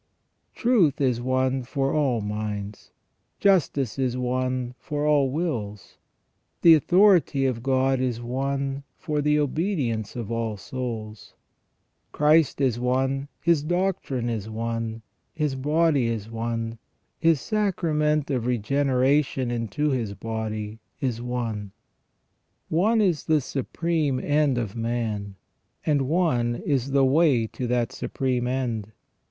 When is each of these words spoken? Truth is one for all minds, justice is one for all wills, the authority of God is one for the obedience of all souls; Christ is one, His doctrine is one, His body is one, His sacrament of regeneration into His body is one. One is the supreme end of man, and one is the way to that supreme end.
Truth 0.55 0.99
is 0.99 1.21
one 1.21 1.61
for 1.61 1.93
all 1.93 2.21
minds, 2.21 2.89
justice 3.39 3.99
is 3.99 4.17
one 4.17 4.73
for 4.79 5.05
all 5.05 5.29
wills, 5.29 5.99
the 6.63 6.73
authority 6.73 7.45
of 7.45 7.61
God 7.61 7.99
is 7.99 8.19
one 8.19 8.81
for 8.97 9.21
the 9.21 9.37
obedience 9.37 10.15
of 10.15 10.31
all 10.31 10.57
souls; 10.57 11.35
Christ 12.11 12.59
is 12.59 12.79
one, 12.79 13.27
His 13.43 13.61
doctrine 13.61 14.27
is 14.27 14.49
one, 14.49 15.03
His 15.35 15.53
body 15.53 16.07
is 16.07 16.31
one, 16.31 16.79
His 17.19 17.39
sacrament 17.39 18.31
of 18.31 18.47
regeneration 18.47 19.51
into 19.51 19.91
His 19.91 20.15
body 20.15 20.79
is 20.99 21.21
one. 21.21 21.73
One 22.69 23.01
is 23.01 23.25
the 23.25 23.39
supreme 23.39 24.19
end 24.19 24.57
of 24.57 24.75
man, 24.75 25.35
and 25.85 26.07
one 26.09 26.55
is 26.55 26.89
the 26.89 27.05
way 27.05 27.45
to 27.45 27.67
that 27.67 27.91
supreme 27.91 28.47
end. 28.47 28.93